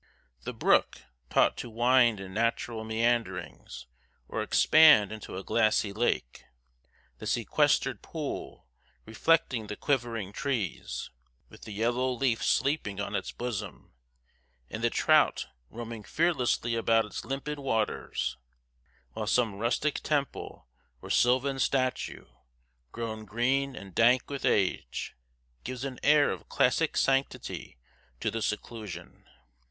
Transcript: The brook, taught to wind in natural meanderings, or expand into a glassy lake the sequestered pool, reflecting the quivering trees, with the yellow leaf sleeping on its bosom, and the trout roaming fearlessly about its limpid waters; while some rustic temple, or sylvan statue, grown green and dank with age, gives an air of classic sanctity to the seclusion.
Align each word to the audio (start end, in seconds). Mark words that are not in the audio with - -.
The 0.45 0.53
brook, 0.55 1.01
taught 1.29 1.57
to 1.57 1.69
wind 1.69 2.19
in 2.19 2.33
natural 2.33 2.83
meanderings, 2.83 3.85
or 4.27 4.41
expand 4.41 5.11
into 5.11 5.37
a 5.37 5.43
glassy 5.43 5.93
lake 5.93 6.43
the 7.19 7.27
sequestered 7.27 8.01
pool, 8.01 8.65
reflecting 9.05 9.67
the 9.67 9.75
quivering 9.75 10.33
trees, 10.33 11.11
with 11.49 11.65
the 11.65 11.71
yellow 11.71 12.11
leaf 12.13 12.43
sleeping 12.43 12.99
on 12.99 13.13
its 13.15 13.31
bosom, 13.31 13.93
and 14.71 14.83
the 14.83 14.89
trout 14.89 15.45
roaming 15.69 16.01
fearlessly 16.03 16.73
about 16.73 17.05
its 17.05 17.23
limpid 17.23 17.59
waters; 17.59 18.37
while 19.13 19.27
some 19.27 19.53
rustic 19.59 19.99
temple, 19.99 20.67
or 20.99 21.11
sylvan 21.11 21.59
statue, 21.59 22.25
grown 22.91 23.23
green 23.23 23.75
and 23.75 23.93
dank 23.93 24.31
with 24.31 24.45
age, 24.45 25.15
gives 25.63 25.85
an 25.85 25.99
air 26.01 26.31
of 26.31 26.49
classic 26.49 26.97
sanctity 26.97 27.77
to 28.19 28.31
the 28.31 28.41
seclusion. 28.41 29.27